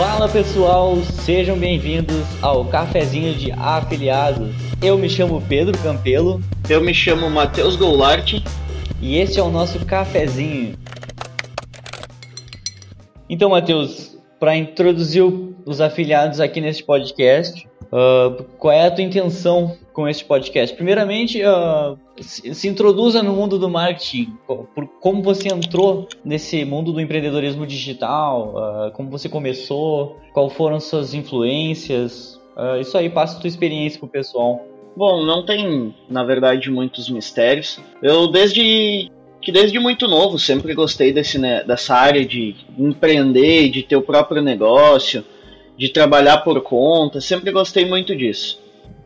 [0.00, 4.48] Fala pessoal, sejam bem-vindos ao Cafezinho de Afiliados.
[4.80, 6.40] Eu me chamo Pedro Campelo.
[6.70, 8.42] Eu me chamo Matheus Goulart.
[8.98, 10.74] E este é o nosso cafezinho.
[13.28, 15.22] Então, Matheus, para introduzir
[15.66, 20.74] os afiliados aqui neste podcast, uh, qual é a tua intenção com este podcast?
[20.74, 27.00] Primeiramente, uh, se, introduza no mundo do marketing, por como você entrou nesse mundo do
[27.00, 32.40] empreendedorismo digital, uh, como você começou, quais foram suas influências,
[32.80, 34.62] isso aí, passa a tua experiência pro pessoal.
[34.94, 37.78] Bom, não tem, na verdade, muitos mistérios.
[38.02, 39.10] Eu, desde
[39.40, 44.02] que desde muito novo sempre gostei desse, né, dessa área de empreender, de ter o
[44.02, 45.24] próprio negócio,
[45.78, 48.60] de trabalhar por conta, sempre gostei muito disso.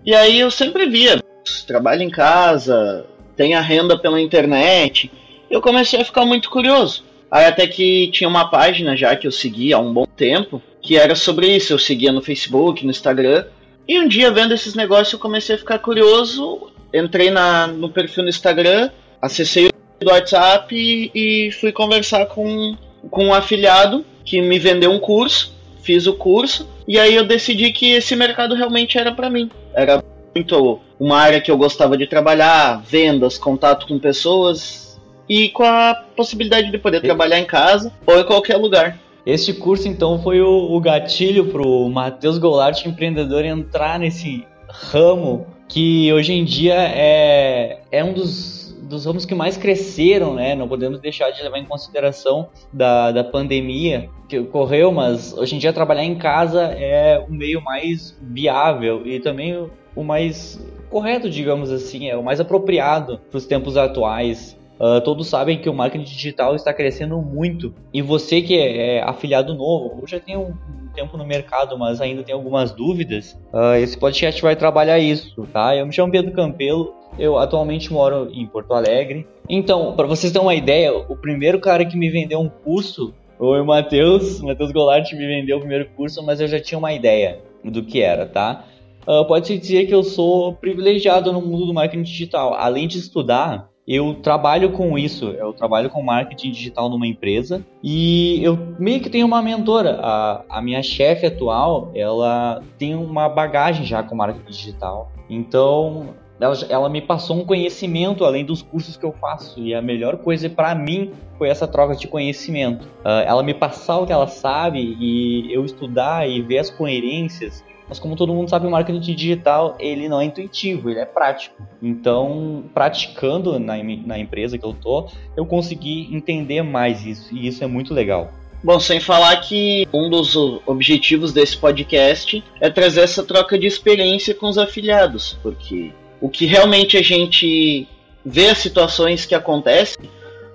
[0.04, 1.18] E aí eu sempre via,
[1.66, 5.10] trabalho em casa, tem a renda pela internet,
[5.50, 7.04] eu comecei a ficar muito curioso.
[7.30, 10.98] Aí até que tinha uma página já que eu seguia há um bom tempo, que
[10.98, 13.46] era sobre isso, eu seguia no Facebook, no Instagram,
[13.88, 18.24] e um dia vendo esses negócios eu comecei a ficar curioso, entrei na, no perfil
[18.24, 18.90] no Instagram,
[19.22, 22.76] acessei o WhatsApp e, e fui conversar com,
[23.10, 25.53] com um afiliado que me vendeu um curso
[25.84, 29.50] fiz o curso e aí eu decidi que esse mercado realmente era para mim.
[29.74, 30.02] Era
[30.34, 35.94] muito uma área que eu gostava de trabalhar, vendas, contato com pessoas e com a
[36.16, 38.98] possibilidade de poder trabalhar em casa ou em qualquer lugar.
[39.26, 46.12] Este curso então foi o, o gatilho pro Matheus Goulart, empreendedor, entrar nesse ramo que
[46.12, 50.54] hoje em dia é, é um dos dos ramos que mais cresceram, né?
[50.54, 55.58] Não podemos deixar de levar em consideração da, da pandemia que ocorreu, mas hoje em
[55.58, 61.70] dia trabalhar em casa é o meio mais viável e também o mais correto, digamos
[61.70, 64.56] assim, é o mais apropriado para os tempos atuais.
[64.78, 69.02] Uh, todos sabem que o marketing digital está crescendo muito e você que é, é
[69.02, 70.52] afiliado novo, ou já tem um
[70.94, 75.76] tempo no mercado, mas ainda tem algumas dúvidas, uh, esse podcast vai trabalhar isso, tá?
[75.76, 79.26] Eu me chamo Pedro Campelo, eu atualmente moro em Porto Alegre.
[79.48, 83.60] Então, para vocês terem uma ideia, o primeiro cara que me vendeu um curso foi
[83.60, 84.40] o Matheus.
[84.40, 88.00] Matheus Goulart me vendeu o primeiro curso, mas eu já tinha uma ideia do que
[88.00, 88.64] era, tá?
[89.06, 92.54] Uh, Pode-se dizer que eu sou privilegiado no mundo do marketing digital.
[92.54, 98.42] Além de estudar, eu trabalho com isso, eu trabalho com marketing digital numa empresa e
[98.42, 100.00] eu meio que tenho uma mentora.
[100.02, 105.12] A, a minha chefe atual, ela tem uma bagagem já com marketing digital.
[105.28, 109.80] Então, ela, ela me passou um conhecimento além dos cursos que eu faço e a
[109.80, 112.86] melhor coisa para mim foi essa troca de conhecimento.
[113.04, 117.64] Uh, ela me passar o que ela sabe e eu estudar e ver as coerências.
[117.88, 121.62] Mas como todo mundo sabe, o marketing digital ele não é intuitivo, ele é prático.
[121.82, 127.62] Então, praticando na, na empresa que eu tô, eu consegui entender mais isso e isso
[127.62, 128.30] é muito legal.
[128.62, 130.34] Bom, sem falar que um dos
[130.66, 136.46] objetivos desse podcast é trazer essa troca de experiência com os afiliados, porque o que
[136.46, 137.86] realmente a gente
[138.24, 140.08] vê as situações que acontecem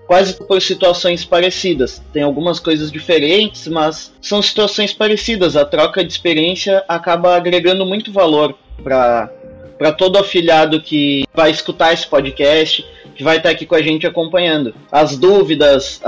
[0.09, 2.01] quase por situações parecidas.
[2.11, 5.55] Tem algumas coisas diferentes, mas são situações parecidas.
[5.55, 9.29] A troca de experiência acaba agregando muito valor para
[9.77, 14.05] para todo afiliado que vai escutar esse podcast, que vai estar aqui com a gente
[14.05, 14.75] acompanhando.
[14.91, 16.01] As dúvidas,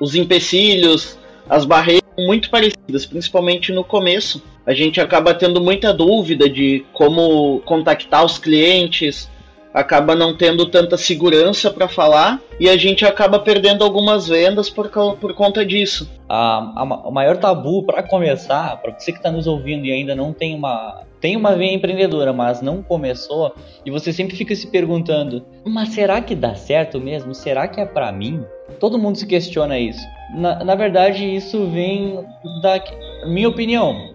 [0.00, 6.48] os empecilhos, as barreiras muito parecidas, principalmente no começo a gente acaba tendo muita dúvida
[6.48, 9.28] de como contactar os clientes,
[9.72, 14.88] acaba não tendo tanta segurança para falar e a gente acaba perdendo algumas vendas por,
[14.88, 16.10] por conta disso.
[16.28, 20.32] A, o maior tabu para começar, para você que está nos ouvindo e ainda não
[20.32, 23.54] tem uma tem uma veia empreendedora, mas não começou
[23.86, 27.32] e você sempre fica se perguntando, mas será que dá certo mesmo?
[27.32, 28.44] Será que é para mim?
[28.80, 30.04] Todo mundo se questiona isso.
[30.34, 32.24] Na, na verdade, isso vem
[32.60, 32.82] da
[33.24, 34.11] minha opinião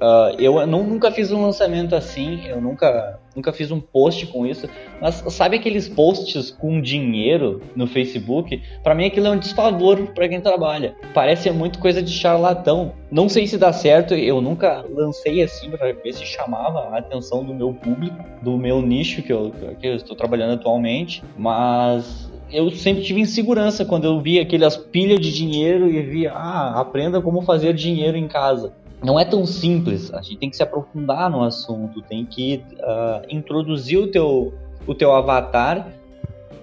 [0.00, 4.46] Uh, eu não, nunca fiz um lançamento assim, eu nunca, nunca fiz um post com
[4.46, 4.68] isso,
[5.00, 8.62] mas sabe aqueles posts com dinheiro no Facebook?
[8.84, 10.94] Para mim aquilo é um desfavor para quem trabalha.
[11.12, 12.92] Parece muito coisa de charlatão.
[13.10, 17.44] Não sei se dá certo, eu nunca lancei assim para ver se chamava a atenção
[17.44, 22.70] do meu público, do meu nicho que eu, que eu estou trabalhando atualmente, mas eu
[22.70, 27.42] sempre tive insegurança quando eu via aquelas pilhas de dinheiro e via, ah, aprenda como
[27.42, 28.72] fazer dinheiro em casa
[29.02, 30.12] não é tão simples.
[30.12, 34.54] A gente tem que se aprofundar no assunto, tem que uh, introduzir o teu,
[34.86, 35.92] o teu avatar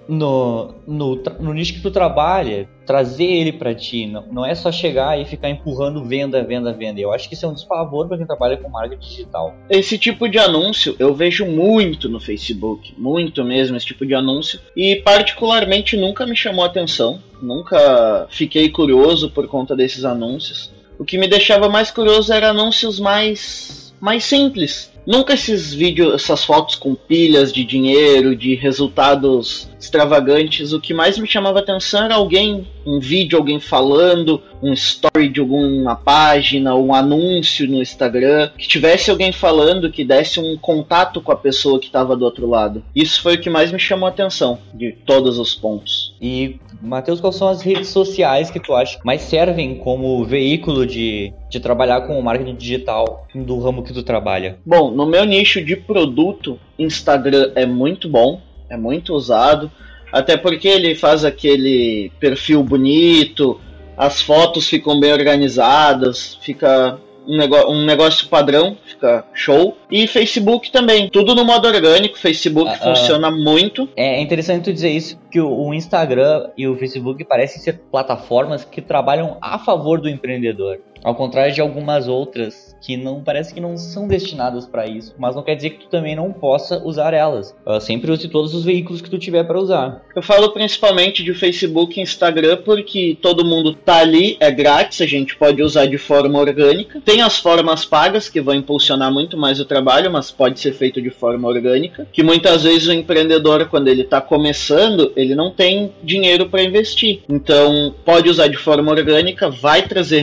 [0.08, 4.06] no, no, no nicho que tu trabalha, trazer ele para ti.
[4.06, 7.00] Não, não é só chegar e ficar empurrando venda, venda, venda.
[7.00, 9.54] Eu acho que isso é um desfavor para quem trabalha com marketing digital.
[9.68, 14.60] Esse tipo de anúncio eu vejo muito no Facebook, muito mesmo esse tipo de anúncio.
[14.76, 20.75] E particularmente nunca me chamou atenção, nunca fiquei curioso por conta desses anúncios.
[20.98, 26.44] O que me deixava mais curioso era anúncios mais mais simples, Nunca esses vídeos, essas
[26.44, 30.72] fotos com pilhas de dinheiro, de resultados extravagantes.
[30.72, 35.40] O que mais me chamava atenção era alguém, um vídeo, alguém falando, um story de
[35.40, 41.32] alguma página, um anúncio no Instagram, que tivesse alguém falando, que desse um contato com
[41.32, 42.82] a pessoa que estava do outro lado.
[42.94, 46.14] Isso foi o que mais me chamou a atenção de todos os pontos.
[46.20, 51.32] E, Matheus, quais são as redes sociais que tu acha mais servem como veículo de,
[51.50, 54.58] de trabalhar com o marketing digital do ramo que tu trabalha?
[54.64, 59.70] Bom, no meu nicho de produto, Instagram é muito bom, é muito usado,
[60.12, 63.60] até porque ele faz aquele perfil bonito,
[63.96, 69.76] as fotos ficam bem organizadas, fica um, negócio, um negócio padrão, fica show.
[69.90, 73.88] E Facebook também, tudo no modo orgânico, Facebook uh, funciona uh, muito.
[73.96, 78.80] É interessante tu dizer isso, que o Instagram e o Facebook parecem ser plataformas que
[78.80, 80.78] trabalham a favor do empreendedor.
[81.02, 85.34] Ao contrário de algumas outras que não parece que não são destinadas para isso, mas
[85.34, 87.54] não quer dizer que tu também não possa usar elas.
[87.66, 90.02] Uh, sempre use todos os veículos que tu tiver para usar.
[90.14, 95.06] Eu falo principalmente de Facebook e Instagram porque todo mundo tá ali, é grátis, a
[95.06, 97.00] gente pode usar de forma orgânica.
[97.04, 101.02] Tem as formas pagas que vão impulsionar muito mais o trabalho, mas pode ser feito
[101.02, 102.06] de forma orgânica.
[102.12, 107.22] Que muitas vezes o empreendedor, quando ele está começando, ele não tem dinheiro para investir.
[107.28, 110.20] Então pode usar de forma orgânica, vai trazer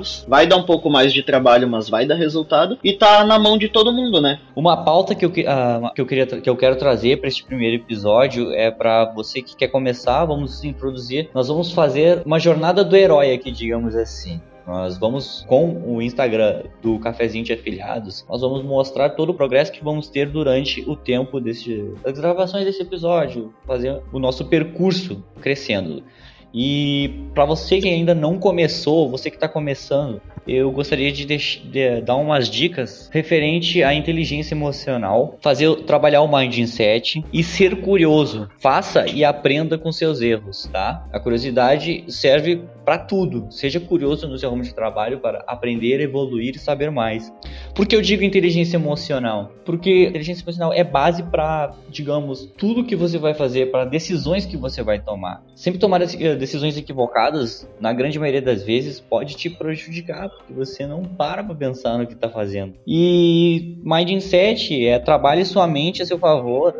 [0.00, 3.38] resultados, vai dar um pouco mais de trabalho, mas vai dar resultado e tá na
[3.38, 4.40] mão de todo mundo, né?
[4.56, 7.76] Uma pauta que eu, uh, que eu, queria, que eu quero trazer para este primeiro
[7.76, 12.96] episódio é para você que quer começar, vamos introduzir, nós vamos fazer uma jornada do
[12.96, 14.40] herói aqui, digamos assim.
[14.66, 19.72] Nós vamos, com o Instagram do Cafezinho de Afiliados, nós vamos mostrar todo o progresso
[19.72, 25.24] que vamos ter durante o tempo desse, das gravações desse episódio, fazer o nosso percurso
[25.40, 26.04] crescendo.
[26.52, 32.00] E para você que ainda não começou, você que está começando, eu gostaria de, de,
[32.00, 38.48] dar umas dicas referente à inteligência emocional, fazer trabalhar o mindset e ser curioso.
[38.58, 41.06] Faça e aprenda com seus erros, tá?
[41.12, 43.46] A curiosidade serve para tudo.
[43.50, 47.32] Seja curioso no seu ramo de trabalho para aprender, evoluir e saber mais.
[47.72, 49.52] Por que eu digo inteligência emocional?
[49.64, 54.56] Porque inteligência emocional é base para, digamos, tudo que você vai fazer, para decisões que
[54.56, 55.40] você vai tomar.
[55.54, 60.84] Sempre tomar eh, decisões equivocadas, na grande maioria das vezes, pode te prejudicar, porque você
[60.84, 62.74] não para para pensar no que está fazendo.
[62.84, 66.74] E mindset é trabalhe sua mente a seu favor.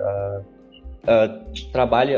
[1.03, 2.13] Uh, uh, trabalhe,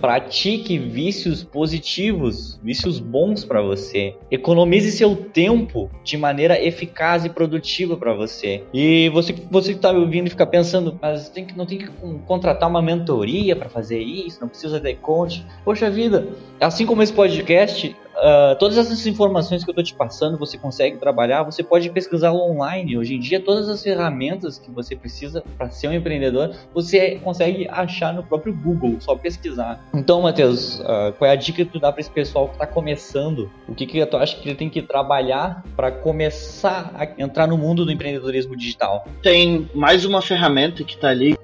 [0.00, 4.14] pratique vícios positivos, vícios bons para você.
[4.30, 8.64] Economize seu tempo de maneira eficaz e produtiva para você.
[8.72, 11.88] E você você que está ouvindo e fica pensando, mas tem que, não tem que
[12.26, 15.44] contratar uma mentoria para fazer isso, não precisa de coach.
[15.64, 16.28] Poxa vida,
[16.60, 17.94] assim como esse podcast,
[18.24, 22.32] Uh, todas essas informações que eu estou te passando, você consegue trabalhar, você pode pesquisar
[22.32, 22.96] online.
[22.96, 27.68] Hoje em dia, todas as ferramentas que você precisa para ser um empreendedor, você consegue
[27.68, 29.84] achar no próprio Google, só pesquisar.
[29.92, 32.66] Então, Matheus, uh, qual é a dica que tu dá para esse pessoal que está
[32.66, 33.50] começando?
[33.68, 37.58] O que, que tu acha que ele tem que trabalhar para começar a entrar no
[37.58, 39.06] mundo do empreendedorismo digital?
[39.22, 41.36] Tem mais uma ferramenta que está ali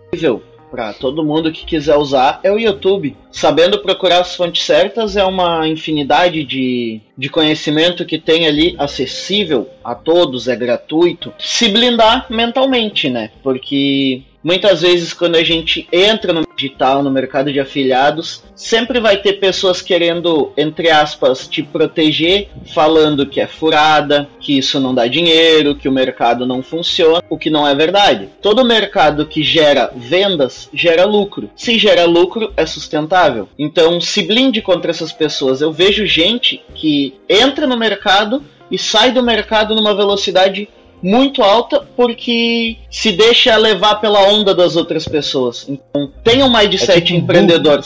[0.71, 3.17] para todo mundo que quiser usar é o YouTube.
[3.31, 9.69] Sabendo procurar as fontes certas é uma infinidade de, de conhecimento que tem ali acessível
[9.83, 11.33] a todos, é gratuito.
[11.39, 13.31] Se blindar mentalmente, né?
[13.43, 19.17] Porque Muitas vezes, quando a gente entra no digital, no mercado de afiliados, sempre vai
[19.17, 25.07] ter pessoas querendo, entre aspas, te proteger, falando que é furada, que isso não dá
[25.07, 28.29] dinheiro, que o mercado não funciona, o que não é verdade.
[28.43, 31.51] Todo mercado que gera vendas gera lucro.
[31.57, 33.49] Se gera lucro, é sustentável.
[33.59, 35.61] Então, se blinde contra essas pessoas.
[35.61, 40.69] Eu vejo gente que entra no mercado e sai do mercado numa velocidade
[41.03, 45.67] muito alta porque se deixa levar pela onda das outras pessoas.
[45.69, 47.83] Então, tem um mindset é tipo empreendedor.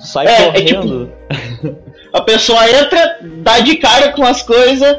[0.00, 1.12] Sai é, correndo.
[1.28, 1.76] É tipo,
[2.12, 4.96] a pessoa entra, dá de cara com as coisas.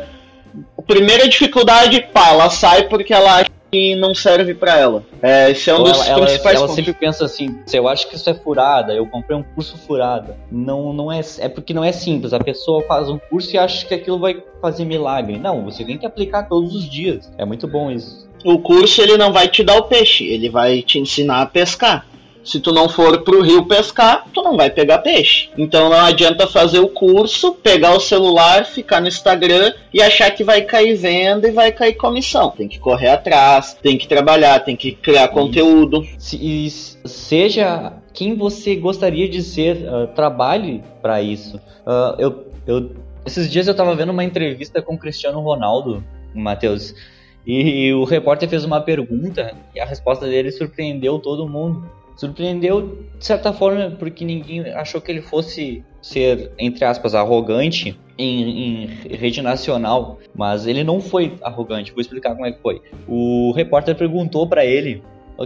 [0.88, 5.04] Primeira dificuldade, pá, ela sai porque ela acha que não serve para ela.
[5.20, 8.08] É, esse é um dos ela, principais ela, ela sempre pensa assim, se eu acho
[8.08, 10.38] que isso é furada, eu comprei um curso furada.
[10.52, 12.34] Não, não é, é porque não é simples.
[12.34, 15.40] A pessoa faz um curso e acha que aquilo vai fazer milagre.
[15.40, 17.32] Não, você tem que aplicar todos os dias.
[17.36, 18.30] É muito bom isso.
[18.46, 22.06] O curso ele não vai te dar o peixe, ele vai te ensinar a pescar.
[22.44, 25.50] Se tu não for pro rio pescar, tu não vai pegar peixe.
[25.58, 30.44] Então não adianta fazer o curso, pegar o celular, ficar no Instagram e achar que
[30.44, 32.52] vai cair venda e vai cair comissão.
[32.52, 36.06] Tem que correr atrás, tem que trabalhar, tem que criar conteúdo.
[36.18, 36.70] Se,
[37.06, 41.58] seja quem você gostaria de ser, uh, trabalhe para isso.
[41.58, 42.92] Uh, eu, eu
[43.26, 46.94] Esses dias eu tava vendo uma entrevista com o Cristiano Ronaldo, Matheus,
[47.46, 51.90] e o repórter fez uma pergunta e a resposta dele surpreendeu todo mundo.
[52.16, 58.84] Surpreendeu de certa forma porque ninguém achou que ele fosse ser, entre aspas, arrogante em,
[58.84, 61.92] em, rede nacional, mas ele não foi arrogante.
[61.92, 62.82] Vou explicar como é que foi.
[63.08, 65.02] O repórter perguntou para ele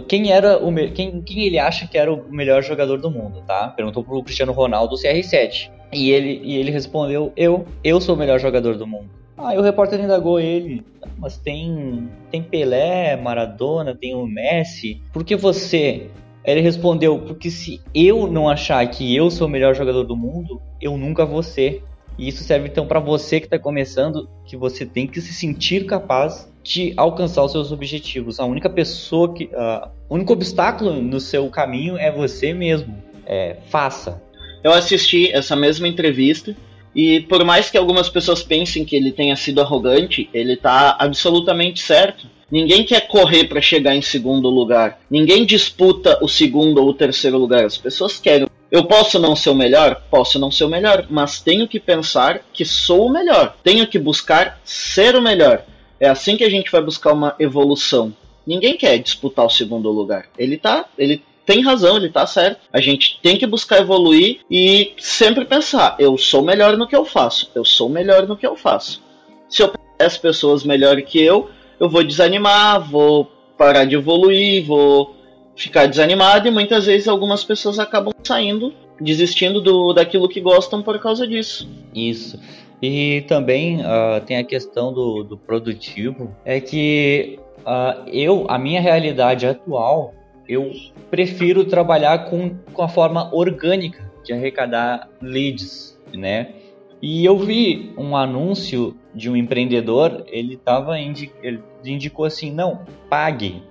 [0.06, 3.68] quem era o quem, quem ele acha que era o melhor jogador do mundo, tá?
[3.68, 8.38] Perguntou pro Cristiano Ronaldo CR7 e ele e ele respondeu eu eu sou o melhor
[8.38, 9.08] jogador do mundo.
[9.38, 10.84] Aí o repórter indagou ele,
[11.16, 15.00] mas tem tem Pelé, Maradona, tem o Messi.
[15.12, 16.10] Por que você
[16.52, 20.60] ele respondeu: Porque se eu não achar que eu sou o melhor jogador do mundo,
[20.80, 21.84] eu nunca vou ser.
[22.18, 25.86] E isso serve então para você que está começando, que você tem que se sentir
[25.86, 28.40] capaz de alcançar os seus objetivos.
[28.40, 32.96] A única pessoa que, uh, o único obstáculo no seu caminho é você mesmo.
[33.24, 34.22] É, faça.
[34.64, 36.56] Eu assisti essa mesma entrevista
[36.94, 41.80] e por mais que algumas pessoas pensem que ele tenha sido arrogante, ele está absolutamente
[41.82, 42.26] certo.
[42.50, 45.00] Ninguém quer correr para chegar em segundo lugar.
[45.10, 47.64] Ninguém disputa o segundo ou o terceiro lugar.
[47.64, 48.48] As pessoas querem.
[48.70, 50.02] Eu posso não ser o melhor?
[50.10, 53.56] Posso não ser o melhor, mas tenho que pensar que sou o melhor.
[53.62, 55.64] Tenho que buscar ser o melhor.
[56.00, 58.14] É assim que a gente vai buscar uma evolução.
[58.46, 60.26] Ninguém quer disputar o segundo lugar.
[60.38, 62.60] Ele tá, ele tem razão, ele tá certo.
[62.72, 67.04] A gente tem que buscar evoluir e sempre pensar: eu sou melhor no que eu
[67.04, 67.50] faço.
[67.54, 69.02] Eu sou melhor no que eu faço.
[69.50, 75.16] Se eu as pessoas melhor que eu, eu vou desanimar, vou parar de evoluir, vou
[75.56, 80.98] ficar desanimado e muitas vezes algumas pessoas acabam saindo, desistindo do, daquilo que gostam por
[81.00, 81.68] causa disso.
[81.94, 82.38] Isso.
[82.80, 88.80] E também uh, tem a questão do, do produtivo, é que uh, eu, a minha
[88.80, 90.14] realidade atual,
[90.48, 90.70] eu
[91.10, 96.54] prefiro trabalhar com, com a forma orgânica de arrecadar leads, né?
[97.00, 102.80] E eu vi um anúncio de um empreendedor, ele tava indi ele indicou assim, não,
[103.08, 103.62] pague.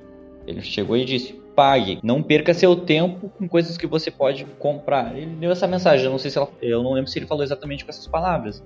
[0.46, 5.18] Ele chegou e disse, pague, não perca seu tempo com coisas que você pode comprar.
[5.18, 7.44] Ele deu essa mensagem, eu não sei se ela, eu não lembro se ele falou
[7.44, 8.64] exatamente com essas palavras,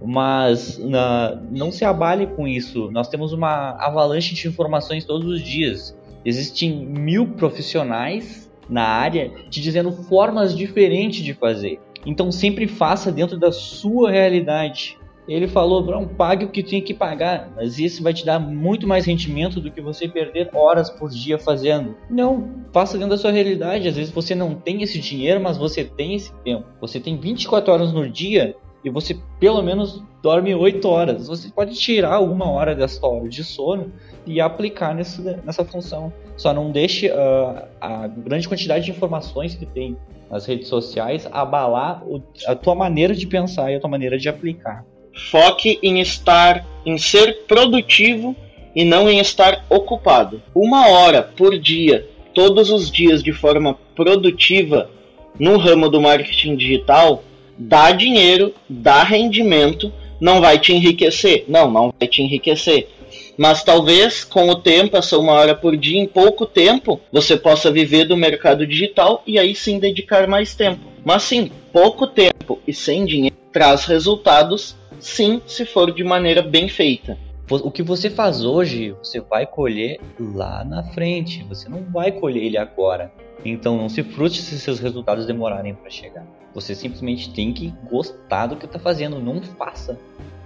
[0.00, 2.90] mas na, não se abale com isso.
[2.92, 5.98] Nós temos uma avalanche de informações todos os dias.
[6.24, 11.80] Existem mil profissionais na área te dizendo formas diferentes de fazer.
[12.06, 14.96] Então sempre faça dentro da sua realidade.
[15.28, 18.86] Ele falou, não, pague o que tem que pagar, mas isso vai te dar muito
[18.86, 21.96] mais rendimento do que você perder horas por dia fazendo.
[22.08, 23.88] Não, faça dentro da sua realidade.
[23.88, 26.64] Às vezes você não tem esse dinheiro, mas você tem esse tempo.
[26.80, 31.26] Você tem 24 horas no dia e você pelo menos dorme 8 horas.
[31.26, 33.92] Você pode tirar alguma hora dessa hora de sono
[34.24, 36.12] e aplicar nessa, nessa função.
[36.36, 39.96] Só não deixe uh, a grande quantidade de informações que tem
[40.30, 42.02] nas redes sociais abalar
[42.46, 44.84] a tua maneira de pensar e a tua maneira de aplicar.
[45.30, 48.36] Foque em estar, em ser produtivo
[48.74, 50.42] e não em estar ocupado.
[50.54, 54.90] Uma hora por dia, todos os dias de forma produtiva
[55.38, 57.22] no ramo do marketing digital
[57.58, 61.44] dá dinheiro, dá rendimento, não vai te enriquecer.
[61.48, 62.88] Não, não vai te enriquecer
[63.36, 67.70] mas talvez com o tempo, essa uma hora por dia, em pouco tempo, você possa
[67.70, 70.80] viver do mercado digital e aí sim dedicar mais tempo.
[71.04, 76.68] Mas sim, pouco tempo e sem dinheiro traz resultados, sim, se for de maneira bem
[76.68, 77.18] feita.
[77.48, 81.44] O que você faz hoje, você vai colher lá na frente.
[81.44, 83.12] Você não vai colher ele agora.
[83.44, 86.26] Então não se frustre se seus resultados demorarem para chegar.
[86.52, 89.20] Você simplesmente tem que gostar do que está fazendo.
[89.20, 89.96] Não faça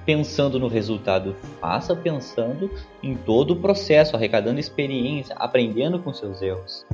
[0.05, 2.71] pensando no resultado, faça pensando
[3.03, 6.87] em todo o processo, arrecadando experiência, aprendendo com seus erros.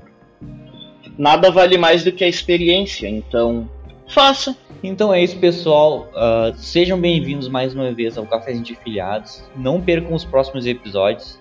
[1.16, 3.68] Nada vale mais do que a experiência, então
[4.08, 4.56] faça.
[4.82, 6.08] Então é isso, pessoal.
[6.10, 9.42] Uh, sejam bem-vindos mais uma vez ao Cafézinho de Afiliados.
[9.56, 11.40] Não percam os próximos episódios.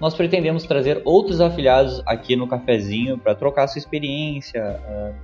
[0.00, 5.14] Nós pretendemos trazer outros afiliados aqui no cafezinho para trocar sua experiência, uh,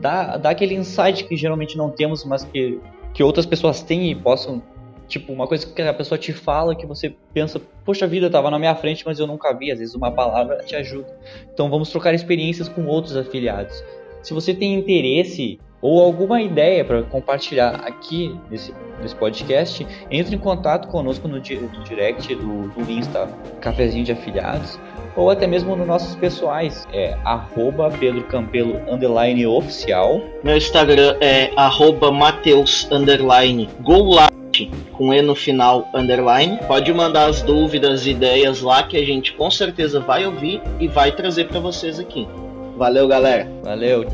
[0.00, 2.78] dar, dar aquele insight que geralmente não temos, mas que,
[3.12, 4.62] que outras pessoas têm e possam
[5.08, 8.58] Tipo, uma coisa que a pessoa te fala que você pensa, poxa vida, tava na
[8.58, 9.72] minha frente, mas eu nunca vi.
[9.72, 11.08] Às vezes uma palavra te ajuda.
[11.52, 13.82] Então vamos trocar experiências com outros afiliados.
[14.22, 20.38] Se você tem interesse ou alguma ideia para compartilhar aqui nesse, nesse podcast, entre em
[20.38, 23.28] contato conosco no, no direct do, do Insta
[23.60, 24.78] Cafezinho de Afiliados
[25.16, 28.78] ou até mesmo nos nossos pessoais, é arroba Pedro Campelo
[29.50, 30.20] oficial.
[30.44, 33.68] Meu Instagram é arroba Mateus underline
[34.92, 36.58] com E no final, underline.
[36.66, 41.12] Pode mandar as dúvidas, ideias lá que a gente com certeza vai ouvir e vai
[41.12, 42.26] trazer para vocês aqui.
[42.76, 43.48] Valeu, galera.
[43.62, 44.06] Valeu.